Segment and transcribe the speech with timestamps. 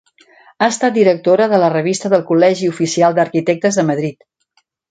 [0.61, 4.31] Ha estat directora de la Revista del Col·legi Oficial d'Arquitectes de Madrid.